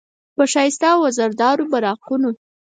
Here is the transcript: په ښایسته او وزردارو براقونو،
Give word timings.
په 0.35 0.43
ښایسته 0.51 0.87
او 0.93 0.99
وزردارو 1.05 1.63
براقونو، 1.73 2.29